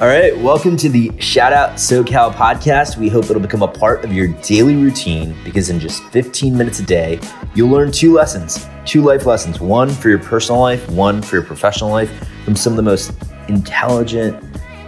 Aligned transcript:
All 0.00 0.08
right, 0.08 0.36
welcome 0.36 0.76
to 0.78 0.88
the 0.88 1.12
Shout 1.20 1.52
Out 1.52 1.74
SoCal 1.74 2.34
podcast. 2.34 2.96
We 2.96 3.08
hope 3.08 3.26
it'll 3.26 3.38
become 3.38 3.62
a 3.62 3.68
part 3.68 4.04
of 4.04 4.12
your 4.12 4.26
daily 4.42 4.74
routine 4.74 5.36
because 5.44 5.70
in 5.70 5.78
just 5.78 6.02
15 6.06 6.58
minutes 6.58 6.80
a 6.80 6.82
day, 6.82 7.20
you'll 7.54 7.68
learn 7.68 7.92
two 7.92 8.12
lessons, 8.12 8.66
two 8.84 9.02
life 9.02 9.24
lessons, 9.24 9.60
one 9.60 9.88
for 9.88 10.08
your 10.08 10.18
personal 10.18 10.60
life, 10.60 10.90
one 10.90 11.22
for 11.22 11.36
your 11.36 11.44
professional 11.44 11.90
life, 11.90 12.10
from 12.44 12.56
some 12.56 12.72
of 12.72 12.76
the 12.76 12.82
most 12.82 13.12
intelligent, 13.46 14.42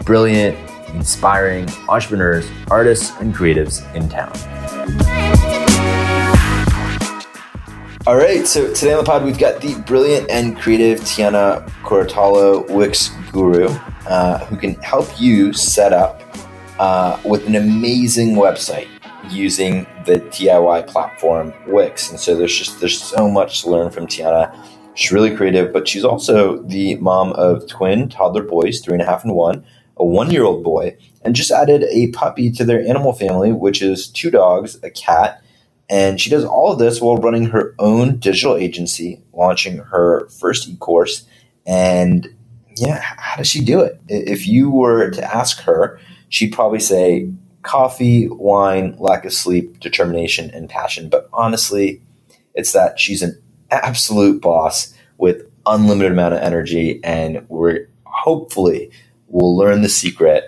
brilliant, 0.04 0.58
inspiring 0.88 1.68
entrepreneurs, 1.88 2.50
artists, 2.68 3.12
and 3.20 3.32
creatives 3.32 3.88
in 3.94 4.08
town. 4.08 4.32
All 8.08 8.16
right, 8.16 8.44
so 8.44 8.74
today 8.74 8.92
on 8.92 9.04
the 9.04 9.08
pod, 9.08 9.24
we've 9.24 9.38
got 9.38 9.60
the 9.60 9.80
brilliant 9.82 10.28
and 10.30 10.58
creative 10.58 10.98
Tiana 11.02 11.64
Cortalo, 11.84 12.68
Wix 12.68 13.10
Guru 13.30 13.68
uh, 14.08 14.44
who 14.46 14.56
can 14.56 14.74
help 14.76 15.08
you 15.20 15.52
set 15.52 15.92
up 15.92 16.22
uh, 16.78 17.20
with 17.24 17.46
an 17.46 17.56
amazing 17.56 18.36
website 18.36 18.88
using 19.30 19.86
the 20.04 20.20
DIY 20.30 20.86
platform 20.86 21.52
Wix. 21.66 22.10
And 22.10 22.20
so 22.20 22.36
there's 22.36 22.56
just 22.56 22.80
there's 22.80 23.00
so 23.00 23.28
much 23.28 23.62
to 23.62 23.70
learn 23.70 23.90
from 23.90 24.06
Tiana. 24.06 24.54
She's 24.94 25.12
really 25.12 25.34
creative, 25.34 25.72
but 25.72 25.88
she's 25.88 26.04
also 26.04 26.62
the 26.62 26.96
mom 26.96 27.32
of 27.32 27.66
twin 27.68 28.08
toddler 28.08 28.42
boys, 28.42 28.80
three 28.80 28.94
and 28.94 29.02
a 29.02 29.06
half 29.06 29.24
and 29.24 29.34
one, 29.34 29.64
a 29.96 30.04
one 30.04 30.30
year 30.30 30.44
old 30.44 30.64
boy, 30.64 30.96
and 31.22 31.34
just 31.34 31.50
added 31.50 31.84
a 31.90 32.10
puppy 32.12 32.50
to 32.52 32.64
their 32.64 32.80
animal 32.80 33.12
family, 33.12 33.52
which 33.52 33.82
is 33.82 34.08
two 34.08 34.30
dogs, 34.30 34.78
a 34.82 34.90
cat. 34.90 35.42
And 35.88 36.20
she 36.20 36.30
does 36.30 36.44
all 36.44 36.72
of 36.72 36.78
this 36.78 37.00
while 37.00 37.16
running 37.16 37.46
her 37.46 37.74
own 37.78 38.18
digital 38.18 38.56
agency, 38.56 39.22
launching 39.32 39.78
her 39.78 40.28
first 40.28 40.68
e 40.68 40.76
course, 40.76 41.24
and 41.64 42.28
yeah, 42.76 43.00
how 43.00 43.36
does 43.36 43.48
she 43.48 43.64
do 43.64 43.80
it? 43.80 44.00
If 44.08 44.46
you 44.46 44.70
were 44.70 45.10
to 45.10 45.24
ask 45.36 45.60
her, 45.60 45.98
she'd 46.28 46.52
probably 46.52 46.80
say 46.80 47.30
coffee, 47.62 48.28
wine, 48.28 48.94
lack 48.98 49.24
of 49.24 49.32
sleep, 49.32 49.80
determination, 49.80 50.50
and 50.50 50.68
passion. 50.68 51.08
But 51.08 51.28
honestly, 51.32 52.00
it's 52.54 52.72
that 52.72 53.00
she's 53.00 53.22
an 53.22 53.40
absolute 53.70 54.40
boss 54.40 54.94
with 55.18 55.42
unlimited 55.64 56.12
amount 56.12 56.34
of 56.34 56.40
energy, 56.40 57.00
and 57.02 57.46
we're 57.48 57.88
hopefully 58.04 58.90
we'll 59.28 59.56
learn 59.56 59.82
the 59.82 59.88
secret 59.88 60.44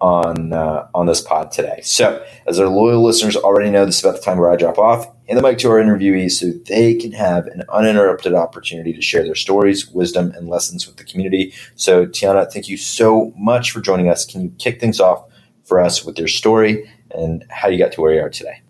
on 0.00 0.52
uh, 0.52 0.86
on 0.94 1.06
this 1.06 1.20
pod 1.20 1.50
today. 1.50 1.80
So, 1.82 2.24
as 2.46 2.60
our 2.60 2.68
loyal 2.68 3.02
listeners 3.02 3.36
already 3.36 3.70
know, 3.70 3.86
this 3.86 3.98
is 3.98 4.04
about 4.04 4.16
the 4.16 4.22
time 4.22 4.38
where 4.38 4.50
I 4.50 4.56
drop 4.56 4.78
off 4.78 5.08
and 5.30 5.38
the 5.38 5.42
mic 5.42 5.58
to 5.58 5.70
our 5.70 5.80
interviewees 5.80 6.32
so 6.32 6.50
they 6.66 6.92
can 6.96 7.12
have 7.12 7.46
an 7.46 7.62
uninterrupted 7.68 8.34
opportunity 8.34 8.92
to 8.92 9.00
share 9.00 9.22
their 9.22 9.36
stories, 9.36 9.86
wisdom, 9.86 10.32
and 10.32 10.48
lessons 10.48 10.88
with 10.88 10.96
the 10.96 11.04
community. 11.04 11.54
So, 11.76 12.06
Tiana, 12.06 12.52
thank 12.52 12.68
you 12.68 12.76
so 12.76 13.32
much 13.36 13.70
for 13.70 13.80
joining 13.80 14.08
us. 14.08 14.26
Can 14.26 14.42
you 14.42 14.52
kick 14.58 14.80
things 14.80 14.98
off 14.98 15.24
for 15.62 15.78
us 15.78 16.04
with 16.04 16.18
your 16.18 16.26
story 16.26 16.92
and 17.12 17.44
how 17.48 17.68
you 17.68 17.78
got 17.78 17.92
to 17.92 18.00
where 18.00 18.12
you 18.12 18.20
are 18.20 18.28
today? 18.28 18.60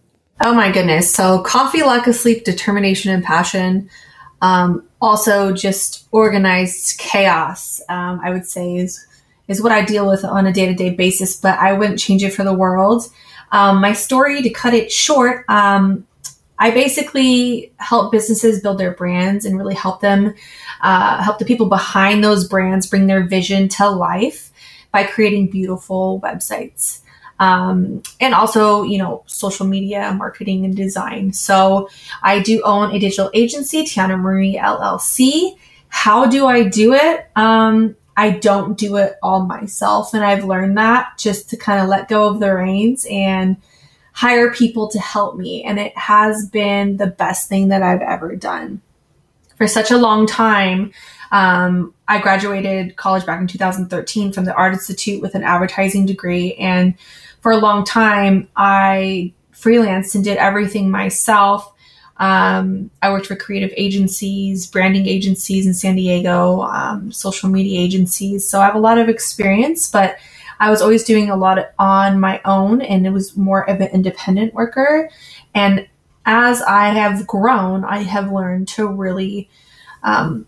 Oh 0.42 0.52
my 0.52 0.70
goodness! 0.70 1.12
So, 1.12 1.42
coffee, 1.42 1.82
lack 1.82 2.06
of 2.06 2.14
sleep, 2.14 2.44
determination, 2.44 3.10
and 3.10 3.24
passion. 3.24 3.88
Um, 4.42 4.86
also, 5.00 5.52
just 5.52 6.06
organized 6.12 6.98
chaos. 6.98 7.80
Um, 7.88 8.20
I 8.22 8.30
would 8.30 8.46
say 8.46 8.76
is 8.76 9.06
is 9.48 9.62
what 9.62 9.72
I 9.72 9.82
deal 9.82 10.06
with 10.06 10.24
on 10.24 10.46
a 10.46 10.52
day 10.52 10.66
to 10.66 10.74
day 10.74 10.90
basis, 10.90 11.36
but 11.36 11.58
I 11.58 11.72
wouldn't 11.72 11.98
change 11.98 12.22
it 12.22 12.34
for 12.34 12.44
the 12.44 12.54
world. 12.54 13.04
Um, 13.52 13.80
my 13.80 13.94
story, 13.94 14.42
to 14.42 14.50
cut 14.50 14.74
it 14.74 14.92
short, 14.92 15.44
um, 15.48 16.06
I 16.60 16.70
basically 16.70 17.72
help 17.78 18.12
businesses 18.12 18.60
build 18.60 18.78
their 18.78 18.92
brands 18.92 19.46
and 19.46 19.56
really 19.58 19.74
help 19.74 20.00
them, 20.00 20.34
uh, 20.82 21.22
help 21.22 21.38
the 21.38 21.46
people 21.46 21.66
behind 21.66 22.22
those 22.22 22.46
brands 22.46 22.86
bring 22.86 23.06
their 23.06 23.24
vision 23.24 23.68
to 23.70 23.88
life 23.88 24.52
by 24.92 25.04
creating 25.04 25.48
beautiful 25.48 26.20
websites. 26.22 27.00
Um, 27.38 28.02
and 28.20 28.34
also, 28.34 28.82
you 28.82 28.98
know, 28.98 29.22
social 29.26 29.66
media 29.66 30.14
marketing 30.14 30.66
and 30.66 30.76
design. 30.76 31.32
So 31.32 31.88
I 32.22 32.40
do 32.40 32.60
own 32.62 32.94
a 32.94 32.98
digital 32.98 33.30
agency, 33.32 33.84
Tiana 33.84 34.20
Marie 34.20 34.60
LLC. 34.62 35.56
How 35.88 36.26
do 36.26 36.46
I 36.46 36.64
do 36.64 36.92
it? 36.92 37.26
Um, 37.36 37.96
I 38.18 38.32
don't 38.32 38.76
do 38.76 38.98
it 38.98 39.14
all 39.22 39.46
myself. 39.46 40.12
And 40.12 40.22
I've 40.22 40.44
learned 40.44 40.76
that 40.76 41.16
just 41.16 41.48
to 41.50 41.56
kind 41.56 41.80
of 41.80 41.88
let 41.88 42.10
go 42.10 42.28
of 42.28 42.38
the 42.38 42.54
reins 42.54 43.06
and 43.10 43.56
hire 44.20 44.52
people 44.52 44.86
to 44.86 44.98
help 44.98 45.34
me. 45.34 45.64
And 45.64 45.78
it 45.80 45.96
has 45.96 46.46
been 46.46 46.98
the 46.98 47.06
best 47.06 47.48
thing 47.48 47.68
that 47.68 47.82
I've 47.82 48.02
ever 48.02 48.36
done. 48.36 48.82
For 49.56 49.66
such 49.66 49.90
a 49.90 49.96
long 49.96 50.26
time, 50.26 50.92
um, 51.32 51.94
I 52.06 52.20
graduated 52.20 52.96
college 52.96 53.24
back 53.24 53.40
in 53.40 53.46
2013 53.46 54.34
from 54.34 54.44
the 54.44 54.52
Art 54.52 54.74
Institute 54.74 55.22
with 55.22 55.34
an 55.34 55.42
advertising 55.42 56.04
degree. 56.04 56.52
And 56.56 56.98
for 57.40 57.50
a 57.50 57.56
long 57.56 57.82
time, 57.82 58.46
I 58.56 59.32
freelanced 59.54 60.14
and 60.14 60.22
did 60.22 60.36
everything 60.36 60.90
myself. 60.90 61.72
Um, 62.18 62.90
I 63.00 63.10
worked 63.10 63.26
for 63.26 63.36
creative 63.36 63.72
agencies, 63.74 64.66
branding 64.66 65.06
agencies 65.06 65.66
in 65.66 65.72
San 65.72 65.96
Diego, 65.96 66.60
um, 66.60 67.10
social 67.10 67.48
media 67.48 67.80
agencies. 67.80 68.46
So 68.46 68.60
I 68.60 68.66
have 68.66 68.74
a 68.74 68.80
lot 68.80 68.98
of 68.98 69.08
experience, 69.08 69.90
but 69.90 70.18
I 70.60 70.70
was 70.70 70.82
always 70.82 71.04
doing 71.04 71.30
a 71.30 71.36
lot 71.36 71.72
on 71.78 72.20
my 72.20 72.40
own 72.44 72.82
and 72.82 73.06
it 73.06 73.10
was 73.10 73.36
more 73.36 73.68
of 73.68 73.80
an 73.80 73.88
independent 73.88 74.54
worker. 74.54 75.10
And 75.54 75.88
as 76.26 76.60
I 76.62 76.88
have 76.88 77.26
grown, 77.26 77.82
I 77.84 78.02
have 78.02 78.30
learned 78.30 78.68
to 78.68 78.86
really 78.86 79.48
um, 80.02 80.46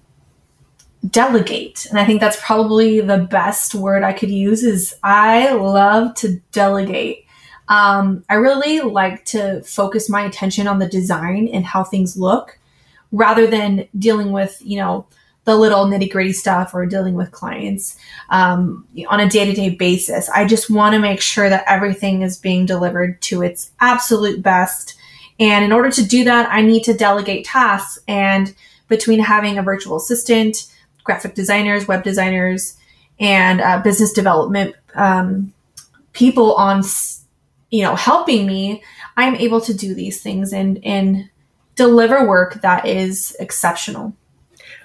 delegate. 1.09 1.87
And 1.87 1.99
I 1.99 2.05
think 2.05 2.21
that's 2.21 2.41
probably 2.41 3.01
the 3.01 3.19
best 3.19 3.75
word 3.75 4.03
I 4.03 4.13
could 4.13 4.31
use 4.31 4.63
is 4.63 4.95
I 5.03 5.53
love 5.53 6.15
to 6.17 6.41
delegate. 6.53 7.25
Um, 7.69 8.25
I 8.29 8.35
really 8.35 8.81
like 8.81 9.25
to 9.27 9.63
focus 9.63 10.11
my 10.11 10.23
attention 10.23 10.69
on 10.69 10.79
the 10.79 10.89
design 10.89 11.49
and 11.49 11.65
how 11.65 11.85
things 11.85 12.17
look 12.19 12.59
rather 13.13 13.47
than 13.47 13.89
dealing 13.99 14.33
with, 14.33 14.61
you 14.63 14.79
know, 14.79 15.07
the 15.45 15.57
little 15.57 15.87
nitty 15.87 16.11
gritty 16.11 16.33
stuff 16.33 16.73
or 16.73 16.87
dealing 16.87 17.15
with 17.15 17.33
clients 17.33 17.97
um, 18.31 18.87
on 19.09 19.21
a 19.21 19.29
day 19.29 19.45
to 19.45 19.53
day 19.53 19.71
basis. 19.71 20.29
I 20.31 20.45
just 20.45 20.71
want 20.71 20.95
to 20.95 21.01
make 21.01 21.21
sure 21.21 21.49
that 21.49 21.65
everything 21.67 22.23
is 22.23 22.39
being 22.39 22.65
delivered 22.65 23.21
to 23.23 23.43
its 23.43 23.71
absolute 23.81 24.43
best. 24.43 24.97
And 25.41 25.65
in 25.65 25.73
order 25.73 25.91
to 25.91 26.05
do 26.05 26.25
that, 26.25 26.49
I 26.53 26.63
need 26.63 26.85
to 26.85 26.95
delegate 26.95 27.45
tasks. 27.45 27.99
And 28.07 28.55
between 28.89 29.19
having 29.19 29.59
a 29.59 29.63
virtual 29.63 29.97
assistant, 29.97 30.71
graphic 31.03 31.35
designers, 31.35 31.89
web 31.89 32.05
designers, 32.05 32.77
and 33.19 33.61
uh, 33.61 33.81
business 33.83 34.13
development 34.13 34.77
um, 34.95 35.53
people 36.13 36.55
on 36.55 36.83
you 37.73 37.83
know, 37.83 37.97
helping 37.97 38.47
me, 38.47 38.83
I'm 39.17 39.35
able 39.37 39.61
to 39.63 39.75
do 39.75 39.95
these 39.95 40.23
things 40.23 40.53
and 40.53 40.79
and 40.85 41.29
deliver 41.75 42.29
work 42.29 42.61
that 42.61 42.87
is 42.87 43.35
exceptional. 43.41 44.15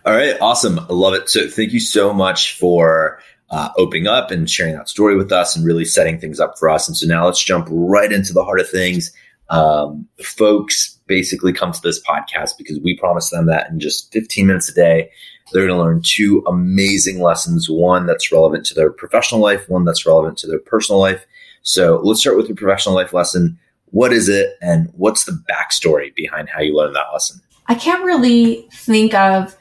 All 0.07 0.13
right, 0.13 0.40
awesome. 0.40 0.79
I 0.79 0.94
love 0.94 1.16
it. 1.16 1.29
So 1.29 1.50
thank 1.50 1.73
you 1.73 1.81
so 1.81 2.13
much 2.13 2.57
for 2.57 3.19
uh, 3.50 3.72
opening 3.78 4.07
up 4.07 4.31
and 4.31 4.50
sharing 4.50 4.73
that 4.75 4.88
story 4.88 5.18
with 5.18 5.34
us 5.34 5.53
and 5.53 5.66
really 5.66 5.84
setting 5.84 6.18
things 6.18 6.40
up 6.40 6.57
for 6.57 6.69
us. 6.69 6.88
And 6.88 6.95
so 6.95 7.06
now 7.06 7.25
let's 7.25 7.44
jump 7.44 7.68
right 7.69 8.09
into 8.09 8.31
the 8.31 8.45
heart 8.45 8.62
of 8.62 8.69
things. 8.69 9.12
Um, 9.50 10.07
folks 10.23 10.97
basically 11.07 11.51
come 11.51 11.73
to 11.73 11.81
this 11.81 12.01
podcast 12.01 12.51
because 12.57 12.79
we 12.79 12.95
promise 12.97 13.31
them 13.31 13.47
that 13.47 13.69
in 13.69 13.81
just 13.81 14.09
15 14.13 14.47
minutes 14.47 14.69
a 14.69 14.73
day, 14.73 15.12
they're 15.51 15.68
going 15.68 15.78
to 15.78 15.84
learn 15.84 16.01
two 16.06 16.41
amazing 16.47 17.19
lessons. 17.19 17.69
One 17.69 18.06
that's 18.06 18.31
relevant 18.31 18.66
to 18.68 18.74
their 18.74 18.91
professional 18.91 19.41
life, 19.41 19.68
one 19.68 19.84
that's 19.84 20.06
relevant 20.06 20.38
to 20.38 20.47
their 20.47 20.59
personal 20.59 21.01
life. 21.01 21.25
So 21.63 22.00
let's 22.01 22.22
start 22.22 22.38
with 22.38 22.47
your 22.47 22.56
professional 22.56 22.95
life 22.95 23.12
lesson. 23.12 23.59
What 23.88 24.13
is 24.13 24.29
it, 24.29 24.56
and 24.62 24.89
what's 24.95 25.25
the 25.25 25.44
backstory 25.51 26.16
behind 26.16 26.47
how 26.47 26.62
you 26.62 26.78
learned 26.78 26.95
that 26.95 27.12
lesson? 27.12 27.41
I 27.68 27.75
can't 27.75 28.06
really 28.06 28.69
think 28.72 29.13
of 29.13 29.57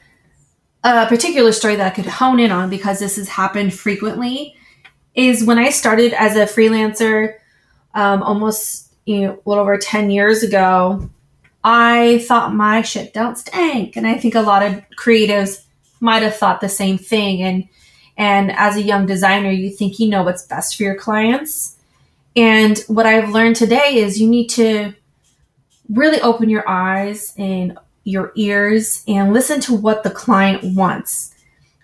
a 0.95 1.07
particular 1.07 1.51
story 1.51 1.75
that 1.75 1.87
I 1.87 1.95
could 1.95 2.05
hone 2.05 2.39
in 2.39 2.51
on 2.51 2.69
because 2.69 2.99
this 2.99 3.17
has 3.17 3.27
happened 3.27 3.73
frequently. 3.73 4.55
Is 5.15 5.43
when 5.43 5.57
I 5.57 5.71
started 5.71 6.13
as 6.13 6.35
a 6.35 6.45
freelancer, 6.45 7.35
um, 7.95 8.21
almost 8.21 8.93
you 9.05 9.21
know, 9.21 9.33
a 9.33 9.49
little 9.49 9.63
over 9.63 9.77
ten 9.77 10.09
years 10.11 10.43
ago. 10.43 11.09
I 11.63 12.19
thought 12.27 12.53
my 12.53 12.81
shit 12.81 13.13
don't 13.13 13.37
stink, 13.37 13.97
and 13.97 14.07
I 14.07 14.17
think 14.17 14.35
a 14.35 14.41
lot 14.41 14.63
of 14.63 14.81
creatives 14.97 15.63
might 15.99 16.21
have 16.21 16.35
thought 16.35 16.61
the 16.61 16.69
same 16.69 16.97
thing. 16.97 17.41
And 17.41 17.67
and 18.15 18.51
as 18.51 18.75
a 18.75 18.81
young 18.81 19.05
designer, 19.05 19.51
you 19.51 19.69
think 19.71 19.99
you 19.99 20.07
know 20.07 20.23
what's 20.23 20.45
best 20.45 20.77
for 20.77 20.83
your 20.83 20.95
clients 20.95 21.77
and 22.37 22.77
what 22.87 23.07
I've 23.07 23.31
learned 23.31 23.55
today 23.55 23.95
is 23.95 24.21
you 24.21 24.29
need 24.29 24.49
to 24.49 24.93
really 25.89 26.21
open 26.21 26.51
your 26.51 26.69
eyes 26.69 27.33
and 27.35 27.79
your 28.07 28.31
ears 28.35 29.03
and 29.05 29.33
listen 29.33 29.59
to 29.59 29.75
what 29.75 30.03
the 30.03 30.09
client 30.09 30.63
wants. 30.63 31.35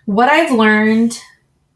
What 0.06 0.30
I've 0.30 0.52
learned 0.52 1.20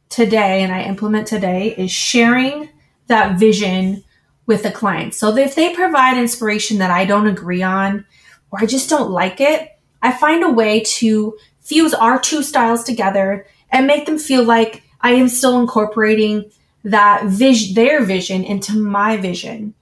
today 0.09 0.63
and 0.63 0.73
I 0.73 0.85
implement 0.85 1.27
today 1.27 1.75
is 1.77 1.91
sharing 1.91 2.71
that 3.09 3.39
vision 3.39 4.03
with 4.47 4.63
the 4.63 4.71
client. 4.71 5.13
So 5.13 5.37
if 5.37 5.55
they 5.55 5.75
provide 5.75 6.17
inspiration 6.17 6.79
that 6.79 6.91
I 6.91 7.05
don't 7.05 7.27
agree 7.27 7.63
on 7.63 8.07
or 8.51 8.61
I 8.61 8.65
just 8.65 8.89
don't 8.89 9.11
like 9.11 9.39
it, 9.39 9.69
I 10.01 10.13
find 10.13 10.43
a 10.43 10.51
way 10.51 10.81
to 10.81 11.37
fuse 11.61 11.93
our 11.93 12.19
two 12.19 12.43
styles 12.43 12.85
together 12.85 13.47
and 13.71 13.87
make 13.87 14.07
them 14.07 14.17
feel 14.17 14.45
like 14.45 14.83
I 15.03 15.13
am 15.13 15.29
still 15.29 15.61
incorporating 15.61 16.51
that 16.85 17.27
vision, 17.27 17.75
their 17.75 18.03
vision 18.03 18.45
into 18.45 18.73
my 18.73 19.19
vision 19.19 19.75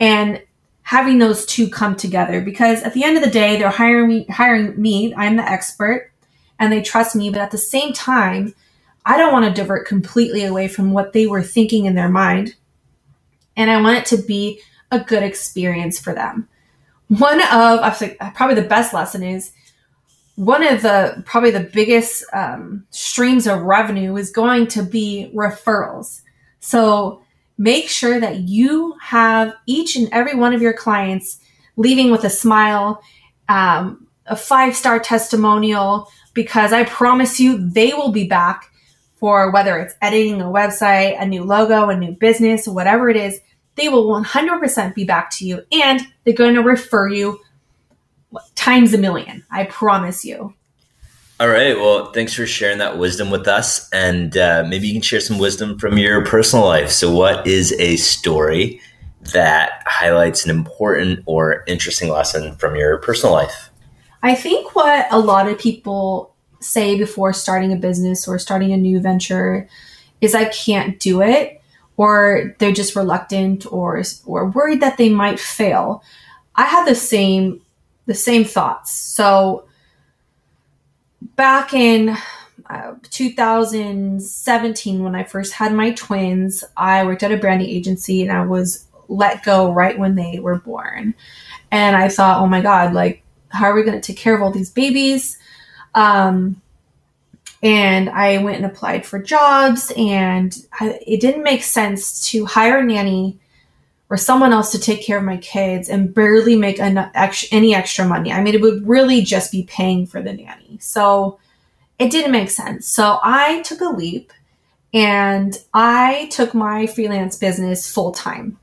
and 0.00 0.42
having 0.88 1.18
those 1.18 1.44
two 1.44 1.68
come 1.68 1.94
together 1.94 2.40
because 2.40 2.82
at 2.82 2.94
the 2.94 3.04
end 3.04 3.14
of 3.14 3.22
the 3.22 3.28
day, 3.28 3.58
they're 3.58 3.68
hiring 3.68 4.08
me, 4.08 4.24
hiring 4.30 4.80
me. 4.80 5.14
I'm 5.16 5.36
the 5.36 5.42
expert 5.42 6.10
and 6.58 6.72
they 6.72 6.80
trust 6.80 7.14
me. 7.14 7.28
But 7.28 7.42
at 7.42 7.50
the 7.50 7.58
same 7.58 7.92
time, 7.92 8.54
I 9.04 9.18
don't 9.18 9.30
want 9.30 9.44
to 9.44 9.52
divert 9.52 9.86
completely 9.86 10.46
away 10.46 10.66
from 10.66 10.92
what 10.92 11.12
they 11.12 11.26
were 11.26 11.42
thinking 11.42 11.84
in 11.84 11.94
their 11.94 12.08
mind. 12.08 12.54
And 13.54 13.70
I 13.70 13.78
want 13.82 13.98
it 13.98 14.06
to 14.16 14.22
be 14.22 14.62
a 14.90 14.98
good 14.98 15.22
experience 15.22 16.00
for 16.00 16.14
them. 16.14 16.48
One 17.08 17.42
of, 17.52 17.98
think, 17.98 18.16
probably 18.34 18.54
the 18.54 18.66
best 18.66 18.94
lesson 18.94 19.22
is 19.22 19.52
one 20.36 20.66
of 20.66 20.80
the 20.80 21.22
probably 21.26 21.50
the 21.50 21.68
biggest 21.70 22.24
um, 22.32 22.86
streams 22.88 23.46
of 23.46 23.60
revenue 23.60 24.16
is 24.16 24.30
going 24.30 24.68
to 24.68 24.82
be 24.82 25.30
referrals. 25.34 26.22
So 26.60 27.20
make 27.58 27.88
sure 27.88 28.20
that 28.20 28.40
you 28.40 28.94
have 29.02 29.54
each 29.66 29.96
and 29.96 30.08
every 30.12 30.34
one 30.34 30.54
of 30.54 30.62
your 30.62 30.72
clients 30.72 31.40
leaving 31.76 32.10
with 32.10 32.24
a 32.24 32.30
smile, 32.30 33.02
um, 33.48 34.06
a 34.26 34.36
five 34.36 34.74
star 34.74 34.98
testimonial, 35.00 36.08
because 36.34 36.72
I 36.72 36.84
promise 36.84 37.40
you 37.40 37.68
they 37.68 37.92
will 37.92 38.12
be 38.12 38.26
back 38.26 38.70
for 39.16 39.50
whether 39.50 39.76
it's 39.78 39.94
editing 40.00 40.40
a 40.40 40.44
website, 40.44 41.20
a 41.20 41.26
new 41.26 41.42
logo, 41.42 41.88
a 41.88 41.96
new 41.96 42.12
business, 42.12 42.68
whatever 42.68 43.10
it 43.10 43.16
is. 43.16 43.40
They 43.74 43.88
will 43.88 44.06
100% 44.06 44.94
be 44.94 45.04
back 45.04 45.30
to 45.36 45.46
you 45.46 45.62
and 45.72 46.00
they're 46.24 46.34
going 46.34 46.54
to 46.54 46.62
refer 46.62 47.08
you 47.08 47.40
times 48.54 48.94
a 48.94 48.98
million. 48.98 49.44
I 49.50 49.64
promise 49.64 50.24
you. 50.24 50.54
All 51.40 51.48
right. 51.48 51.76
Well, 51.76 52.10
thanks 52.10 52.34
for 52.34 52.46
sharing 52.46 52.78
that 52.78 52.98
wisdom 52.98 53.30
with 53.30 53.46
us. 53.46 53.88
And 53.90 54.36
uh, 54.36 54.64
maybe 54.66 54.88
you 54.88 54.92
can 54.92 55.02
share 55.02 55.20
some 55.20 55.38
wisdom 55.38 55.78
from 55.78 55.96
your 55.96 56.24
personal 56.24 56.64
life. 56.64 56.90
So, 56.90 57.12
what 57.12 57.46
is 57.46 57.72
a 57.78 57.94
story 57.96 58.80
that 59.32 59.84
highlights 59.86 60.44
an 60.44 60.50
important 60.50 61.20
or 61.26 61.62
interesting 61.68 62.08
lesson 62.08 62.56
from 62.56 62.74
your 62.74 62.98
personal 62.98 63.34
life? 63.34 63.70
I 64.22 64.34
think 64.34 64.74
what 64.74 65.06
a 65.12 65.18
lot 65.20 65.46
of 65.46 65.60
people 65.60 66.34
say 66.58 66.98
before 66.98 67.32
starting 67.32 67.72
a 67.72 67.76
business 67.76 68.26
or 68.26 68.40
starting 68.40 68.72
a 68.72 68.76
new 68.76 68.98
venture 68.98 69.68
is 70.20 70.34
I 70.34 70.46
can't 70.46 70.98
do 70.98 71.22
it 71.22 71.62
or 71.96 72.56
they're 72.58 72.72
just 72.72 72.96
reluctant 72.96 73.70
or 73.72 74.02
or 74.26 74.46
worried 74.50 74.80
that 74.80 74.96
they 74.96 75.08
might 75.08 75.38
fail. 75.38 76.02
I 76.56 76.64
had 76.64 76.84
the 76.84 76.96
same 76.96 77.60
the 78.06 78.14
same 78.14 78.44
thoughts. 78.44 78.92
So 78.92 79.68
back 81.20 81.74
in 81.74 82.16
uh, 82.68 82.94
2017 83.10 85.02
when 85.02 85.14
I 85.14 85.24
first 85.24 85.52
had 85.52 85.72
my 85.72 85.92
twins, 85.92 86.64
I 86.76 87.04
worked 87.04 87.22
at 87.22 87.32
a 87.32 87.36
branding 87.36 87.68
agency 87.68 88.22
and 88.22 88.32
I 88.32 88.44
was 88.44 88.86
let 89.08 89.44
go 89.44 89.72
right 89.72 89.98
when 89.98 90.14
they 90.14 90.38
were 90.38 90.58
born. 90.58 91.14
And 91.70 91.96
I 91.96 92.08
thought, 92.08 92.42
"Oh 92.42 92.46
my 92.46 92.60
god, 92.60 92.92
like 92.92 93.22
how 93.50 93.66
are 93.66 93.74
we 93.74 93.82
going 93.82 94.00
to 94.00 94.06
take 94.06 94.18
care 94.18 94.34
of 94.34 94.42
all 94.42 94.50
these 94.50 94.70
babies? 94.70 95.38
Um, 95.94 96.60
and 97.62 98.08
I 98.10 98.38
went 98.38 98.58
and 98.58 98.66
applied 98.66 99.04
for 99.04 99.20
jobs, 99.20 99.92
and 99.96 100.56
I, 100.80 101.00
it 101.06 101.20
didn't 101.20 101.42
make 101.42 101.62
sense 101.62 102.30
to 102.30 102.44
hire 102.44 102.78
a 102.78 102.84
nanny 102.84 103.40
or 104.10 104.16
someone 104.16 104.52
else 104.52 104.72
to 104.72 104.78
take 104.78 105.02
care 105.02 105.18
of 105.18 105.24
my 105.24 105.36
kids 105.36 105.88
and 105.88 106.14
barely 106.14 106.56
make 106.56 106.80
any 106.80 107.74
extra 107.74 108.06
money. 108.06 108.32
I 108.32 108.42
mean, 108.42 108.54
it 108.54 108.60
would 108.60 108.88
really 108.88 109.22
just 109.22 109.52
be 109.52 109.64
paying 109.64 110.06
for 110.06 110.22
the 110.22 110.32
nanny. 110.32 110.78
So 110.80 111.38
it 111.98 112.10
didn't 112.10 112.32
make 112.32 112.50
sense. 112.50 112.86
So 112.86 113.18
I 113.22 113.60
took 113.62 113.80
a 113.80 113.90
leap 113.90 114.32
and 114.94 115.56
I 115.74 116.28
took 116.30 116.54
my 116.54 116.86
freelance 116.86 117.36
business 117.36 117.92
full 117.92 118.12
time. 118.12 118.58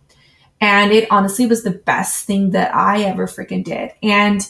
And 0.61 0.91
it 0.91 1.11
honestly 1.11 1.45
was 1.45 1.63
the 1.63 1.71
best 1.71 2.25
thing 2.25 2.51
that 2.51 2.73
I 2.73 3.03
ever 3.03 3.27
freaking 3.27 3.63
did. 3.63 3.91
And 4.01 4.41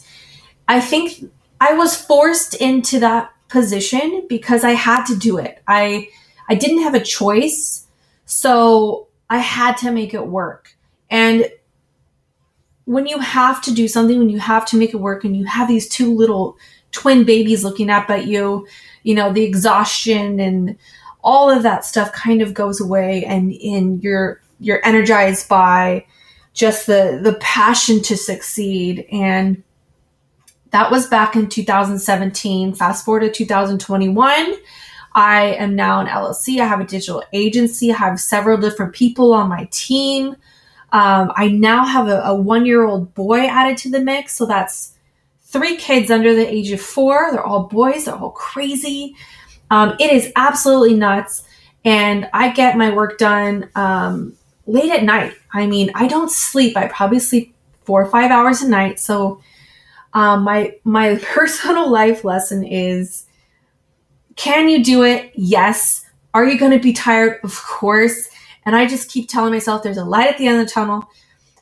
I 0.67 0.79
think 0.79 1.29
I 1.59 1.73
was 1.73 1.99
forced 1.99 2.53
into 2.55 2.99
that 2.99 3.33
position 3.49 4.25
because 4.29 4.63
I 4.63 4.71
had 4.71 5.05
to 5.07 5.15
do 5.15 5.37
it. 5.37 5.61
I 5.67 6.09
I 6.47 6.55
didn't 6.55 6.83
have 6.83 6.93
a 6.93 6.99
choice, 6.99 7.87
so 8.25 9.07
I 9.29 9.39
had 9.39 9.77
to 9.77 9.91
make 9.91 10.13
it 10.13 10.27
work. 10.27 10.74
And 11.15 11.49
when 12.83 13.07
you 13.07 13.19
have 13.19 13.61
to 13.61 13.73
do 13.73 13.87
something, 13.87 14.19
when 14.19 14.29
you 14.29 14.39
have 14.39 14.65
to 14.65 14.75
make 14.75 14.93
it 14.93 14.97
work 14.97 15.23
and 15.23 15.35
you 15.35 15.45
have 15.45 15.69
these 15.69 15.87
two 15.87 16.13
little 16.13 16.57
twin 16.91 17.23
babies 17.23 17.63
looking 17.63 17.89
up 17.89 18.09
at 18.09 18.27
you, 18.27 18.67
you 19.03 19.15
know, 19.15 19.31
the 19.31 19.43
exhaustion 19.43 20.41
and 20.41 20.77
all 21.23 21.49
of 21.49 21.63
that 21.63 21.85
stuff 21.85 22.11
kind 22.11 22.41
of 22.41 22.53
goes 22.53 22.81
away 22.81 23.23
and 23.23 23.53
in 23.53 24.01
you're 24.01 24.41
you're 24.59 24.85
energized 24.85 25.47
by 25.47 26.05
just 26.53 26.85
the 26.85 27.21
the 27.23 27.37
passion 27.39 28.01
to 28.01 28.17
succeed 28.17 29.05
and 29.09 29.63
that 30.71 30.91
was 30.91 31.07
back 31.07 31.37
in 31.37 31.47
2017. 31.47 32.73
Fast 32.73 33.05
forward 33.05 33.21
to 33.21 33.31
2021. 33.31 34.53
I 35.13 35.45
am 35.53 35.77
now 35.77 36.01
an 36.01 36.07
LLC. 36.07 36.59
I 36.59 36.67
have 36.67 36.81
a 36.81 36.85
digital 36.85 37.23
agency. 37.31 37.93
I 37.93 37.95
have 37.95 38.19
several 38.19 38.57
different 38.57 38.93
people 38.93 39.33
on 39.33 39.47
my 39.47 39.69
team. 39.71 40.35
Um, 40.91 41.31
I 41.35 41.49
now 41.49 41.85
have 41.85 42.07
a, 42.07 42.21
a 42.21 42.35
one 42.35 42.65
year 42.65 42.85
old 42.85 43.13
boy 43.13 43.47
added 43.47 43.77
to 43.79 43.91
the 43.91 43.99
mix. 43.99 44.35
So 44.35 44.45
that's 44.45 44.93
three 45.41 45.77
kids 45.77 46.11
under 46.11 46.33
the 46.33 46.47
age 46.47 46.71
of 46.71 46.81
four. 46.81 47.29
They're 47.31 47.43
all 47.43 47.63
boys, 47.63 48.05
they're 48.05 48.15
all 48.15 48.31
crazy. 48.31 49.15
Um, 49.71 49.95
it 49.99 50.11
is 50.11 50.31
absolutely 50.35 50.95
nuts. 50.95 51.43
And 51.83 52.29
I 52.33 52.51
get 52.51 52.77
my 52.77 52.91
work 52.91 53.17
done 53.17 53.69
um, 53.75 54.33
late 54.65 54.91
at 54.91 55.03
night. 55.03 55.33
I 55.53 55.67
mean, 55.67 55.91
I 55.95 56.07
don't 56.07 56.31
sleep. 56.31 56.75
I 56.75 56.87
probably 56.87 57.19
sleep 57.19 57.55
four 57.83 58.03
or 58.03 58.09
five 58.09 58.31
hours 58.31 58.61
a 58.61 58.69
night. 58.69 58.99
So 58.99 59.39
um, 60.13 60.43
my 60.43 60.75
my 60.83 61.15
personal 61.23 61.89
life 61.91 62.23
lesson 62.23 62.63
is: 62.63 63.25
Can 64.35 64.67
you 64.69 64.83
do 64.83 65.03
it? 65.03 65.31
Yes. 65.35 66.03
Are 66.33 66.45
you 66.45 66.59
going 66.59 66.71
to 66.71 66.79
be 66.79 66.91
tired? 66.91 67.39
Of 67.43 67.55
course. 67.63 68.29
And 68.65 68.75
I 68.75 68.85
just 68.85 69.09
keep 69.09 69.29
telling 69.29 69.53
myself, 69.53 69.83
there's 69.83 69.97
a 69.97 70.05
light 70.05 70.29
at 70.29 70.37
the 70.37 70.47
end 70.47 70.59
of 70.59 70.67
the 70.67 70.71
tunnel. 70.71 71.07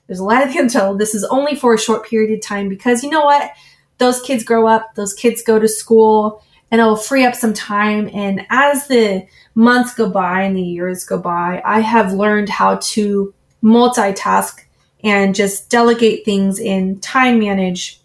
There's 0.08 0.20
a 0.20 0.24
light 0.24 0.44
at 0.44 0.52
the 0.52 0.60
end 0.60 0.68
of 0.68 0.74
the 0.74 0.80
tunnel. 0.80 0.98
This 0.98 1.16
is 1.16 1.24
only 1.26 1.56
for 1.56 1.74
a 1.74 1.80
short 1.80 2.08
period 2.08 2.34
of 2.34 2.42
time 2.42 2.70
because 2.70 3.04
you 3.04 3.10
know 3.10 3.26
what? 3.26 3.52
Those 3.98 4.22
kids 4.22 4.44
grow 4.44 4.68
up. 4.68 4.96
Those 4.96 5.14
kids 5.14 5.44
go 5.44 5.60
to 5.60 5.68
school 5.68 6.44
and 6.72 6.82
it'll 6.82 6.96
free 6.96 7.26
up 7.26 7.36
some 7.36 7.54
time. 7.54 8.10
And 8.14 8.46
as 8.50 8.88
the 8.88 9.28
months 9.56 9.94
go 9.94 10.10
by 10.10 10.42
and 10.42 10.56
the 10.56 10.62
years 10.62 11.04
go 11.04 11.18
by, 11.18 11.62
I 11.66 11.82
have 11.82 12.14
learned 12.14 12.50
how 12.50 12.78
to 12.78 13.34
multitask 13.64 14.62
and 15.04 15.36
just 15.36 15.70
delegate 15.70 16.26
things 16.26 16.60
in 16.60 17.00
time 17.00 17.40
manage 17.40 18.02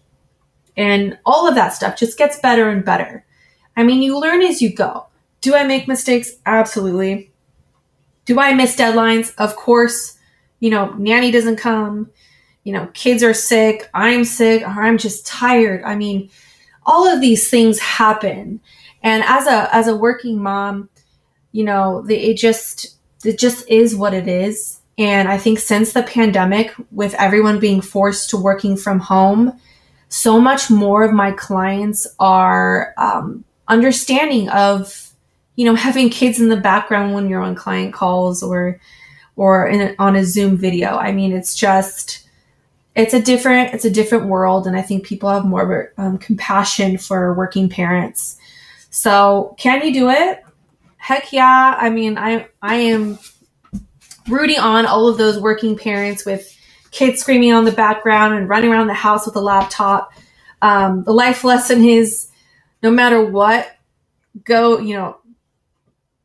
and 0.79 1.19
all 1.25 1.45
of 1.45 1.55
that 1.55 1.73
stuff 1.73 1.97
just 1.97 2.17
gets 2.17 2.39
better 2.39 2.69
and 2.69 2.85
better. 2.85 3.25
I 3.75 3.83
mean, 3.83 4.01
you 4.01 4.17
learn 4.17 4.41
as 4.41 4.61
you 4.61 4.73
go. 4.73 5.07
Do 5.41 5.53
I 5.53 5.65
make 5.65 5.89
mistakes? 5.89 6.31
Absolutely. 6.45 7.28
Do 8.29 8.39
I 8.39 8.53
miss 8.53 8.75
deadlines? 8.75 9.33
Of 9.39 9.55
course. 9.55 10.15
You 10.59 10.69
know, 10.69 10.93
nanny 10.99 11.31
doesn't 11.31 11.55
come. 11.55 12.11
You 12.63 12.73
know, 12.73 12.85
kids 12.93 13.23
are 13.23 13.33
sick. 13.33 13.89
I'm 13.91 14.23
sick. 14.23 14.61
Or 14.61 14.83
I'm 14.83 14.99
just 14.99 15.25
tired. 15.25 15.83
I 15.83 15.95
mean, 15.95 16.29
all 16.85 17.07
of 17.07 17.21
these 17.21 17.49
things 17.49 17.79
happen. 17.79 18.61
And 19.01 19.23
as 19.23 19.47
a 19.47 19.75
as 19.75 19.87
a 19.87 19.95
working 19.95 20.43
mom, 20.43 20.89
you 21.53 21.63
know, 21.63 22.03
the, 22.05 22.15
it 22.17 22.37
just 22.37 22.97
it 23.25 23.39
just 23.39 23.67
is 23.67 23.95
what 23.95 24.13
it 24.13 24.27
is. 24.27 24.79
And 24.99 25.27
I 25.27 25.39
think 25.39 25.57
since 25.57 25.93
the 25.93 26.03
pandemic, 26.03 26.71
with 26.91 27.15
everyone 27.15 27.59
being 27.59 27.81
forced 27.81 28.29
to 28.29 28.37
working 28.37 28.77
from 28.77 28.99
home, 28.99 29.59
so 30.09 30.39
much 30.39 30.69
more 30.69 31.01
of 31.01 31.13
my 31.13 31.31
clients 31.31 32.05
are 32.19 32.93
um, 32.99 33.43
understanding 33.67 34.49
of 34.49 35.08
you 35.59 35.65
know 35.65 35.75
having 35.75 36.09
kids 36.09 36.39
in 36.39 36.47
the 36.47 36.55
background 36.55 37.13
when 37.13 37.27
you're 37.27 37.41
on 37.41 37.53
client 37.53 37.93
calls 37.93 38.41
or 38.41 38.79
or 39.35 39.67
in, 39.67 39.93
on 39.99 40.15
a 40.15 40.23
zoom 40.23 40.55
video. 40.55 40.95
I 40.95 41.11
mean 41.11 41.33
it's 41.33 41.53
just 41.53 42.25
it's 42.95 43.13
a 43.13 43.21
different 43.21 43.73
it's 43.73 43.83
a 43.83 43.91
different 43.91 44.27
world 44.27 44.67
and 44.67 44.77
i 44.77 44.81
think 44.81 45.05
people 45.05 45.29
have 45.29 45.43
more 45.43 45.91
um, 45.97 46.17
compassion 46.17 46.97
for 46.97 47.33
working 47.33 47.67
parents. 47.67 48.37
So 48.89 49.53
can 49.59 49.85
you 49.85 49.93
do 49.93 50.09
it? 50.09 50.45
Heck 50.95 51.33
yeah. 51.33 51.75
I 51.77 51.89
mean 51.89 52.17
i 52.17 52.47
i 52.61 52.75
am 52.75 53.19
rooting 54.29 54.59
on 54.59 54.85
all 54.85 55.09
of 55.09 55.17
those 55.17 55.41
working 55.41 55.77
parents 55.77 56.25
with 56.25 56.55
kids 56.91 57.19
screaming 57.19 57.51
on 57.51 57.65
the 57.65 57.73
background 57.73 58.33
and 58.33 58.47
running 58.47 58.71
around 58.71 58.87
the 58.87 58.93
house 58.93 59.25
with 59.25 59.35
a 59.35 59.41
laptop. 59.41 60.13
Um, 60.61 61.03
the 61.03 61.11
life 61.11 61.43
lesson 61.43 61.83
is 61.83 62.29
no 62.81 62.91
matter 62.91 63.21
what, 63.21 63.75
go, 64.45 64.79
you 64.79 64.95
know, 64.95 65.17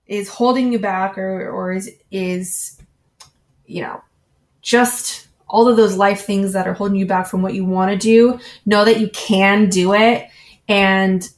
is 0.07 0.29
holding 0.29 0.73
you 0.73 0.79
back 0.79 1.17
or, 1.17 1.49
or 1.49 1.73
is, 1.73 1.91
is, 2.11 2.79
you 3.67 3.83
know, 3.83 4.03
just 4.63 5.29
all 5.49 5.69
of 5.69 5.77
those 5.77 5.97
life 5.97 6.25
things 6.25 6.53
that 6.53 6.67
are 6.67 6.73
holding 6.73 6.97
you 6.97 7.07
back 7.07 7.27
from 7.27 7.43
what 7.43 7.55
you 7.55 7.65
want 7.65 7.91
to 7.91 7.97
do, 7.97 8.39
know 8.67 8.85
that 8.85 9.01
you 9.01 9.09
can 9.11 9.69
do 9.69 9.95
it. 9.95 10.29
And 10.69 11.29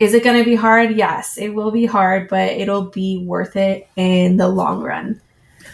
is 0.00 0.14
it 0.14 0.24
going 0.24 0.38
to 0.38 0.48
be 0.48 0.56
hard? 0.56 0.96
Yes, 0.96 1.38
it 1.38 1.50
will 1.50 1.70
be 1.70 1.86
hard, 1.86 2.28
but 2.28 2.52
it'll 2.52 2.86
be 2.86 3.24
worth 3.24 3.56
it 3.56 3.88
in 3.96 4.36
the 4.36 4.48
long 4.48 4.82
run. 4.82 5.20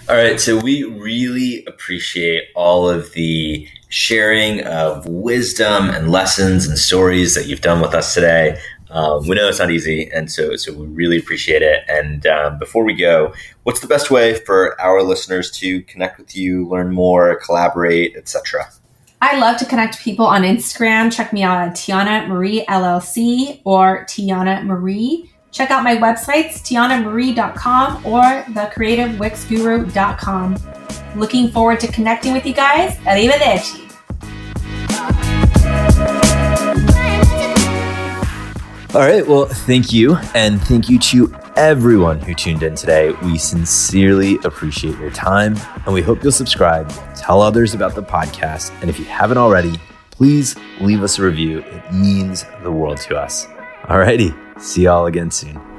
All 0.09 0.17
right, 0.17 0.41
so 0.41 0.59
we 0.59 0.83
really 0.83 1.65
appreciate 1.67 2.49
all 2.55 2.89
of 2.89 3.13
the 3.13 3.69
sharing 3.89 4.63
of 4.63 5.07
wisdom 5.07 5.91
and 5.91 6.11
lessons 6.11 6.67
and 6.67 6.79
stories 6.79 7.35
that 7.35 7.47
you've 7.47 7.61
done 7.61 7.81
with 7.81 7.95
us 7.95 8.15
today. 8.15 8.59
Um, 8.91 9.27
we 9.29 9.37
know 9.37 9.49
it's 9.49 9.61
not 9.61 9.71
easy, 9.71 10.11
and 10.11 10.31
so 10.31 10.57
so 10.57 10.73
we 10.73 10.87
really 10.87 11.19
appreciate 11.19 11.63
it. 11.63 11.85
And 11.89 12.27
um, 12.27 12.59
before 12.59 12.85
we 12.85 12.95
go, 12.95 13.33
what's 13.63 13.81
the 13.81 13.87
best 13.87 14.11
way 14.11 14.35
for 14.35 14.79
our 14.81 15.03
listeners 15.03 15.51
to 15.53 15.81
connect 15.83 16.19
with 16.19 16.37
you, 16.37 16.69
learn 16.69 16.93
more, 16.93 17.37
collaborate, 17.37 18.17
etc.? 18.17 18.71
I 19.23 19.39
love 19.39 19.59
to 19.59 19.67
connect 19.67 20.01
people 20.01 20.27
on 20.27 20.43
Instagram. 20.43 21.13
Check 21.13 21.33
me 21.33 21.43
out 21.43 21.69
at 21.69 21.75
Tiana 21.75 22.27
Marie 22.27 22.65
LLC 22.67 23.61
or 23.65 24.05
Tiana 24.07 24.65
Marie. 24.65 25.31
Check 25.53 25.71
out 25.71 25.85
my 25.85 25.97
websites, 25.97 26.63
tianamarie.com 26.63 28.07
or 28.07 28.23
thecreativewixguru.com. 28.23 30.57
Looking 31.17 31.51
forward 31.51 31.81
to 31.81 31.89
connecting 31.89 32.33
with 32.33 32.47
you 32.47 32.55
guys. 32.55 32.97
Arrivederci. 32.99 33.90
All 38.93 39.03
right. 39.03 39.25
Well, 39.25 39.47
thank 39.47 39.93
you. 39.93 40.17
And 40.35 40.61
thank 40.63 40.89
you 40.89 40.99
to 40.99 41.33
everyone 41.55 42.19
who 42.19 42.35
tuned 42.35 42.65
in 42.65 42.75
today. 42.75 43.13
We 43.23 43.39
sincerely 43.39 44.37
appreciate 44.43 44.99
your 44.99 45.13
time 45.13 45.57
and 45.87 45.95
we 45.95 46.03
hope 46.03 46.25
you'll 46.25 46.33
subscribe, 46.33 46.91
tell 47.15 47.41
others 47.41 47.73
about 47.73 47.95
the 47.95 48.03
podcast. 48.03 48.73
And 48.81 48.91
if 48.91 48.99
you 48.99 49.05
haven't 49.05 49.39
already, 49.39 49.79
please 50.11 50.57
leave 50.81 51.05
us 51.05 51.21
a 51.21 51.23
review. 51.23 51.61
It 51.61 51.93
means 51.93 52.45
the 52.65 52.73
world 52.73 52.99
to 53.03 53.17
us. 53.17 53.47
All 53.89 53.99
righty. 53.99 54.35
See 54.59 54.83
y'all 54.83 55.07
again 55.07 55.31
soon. 55.31 55.70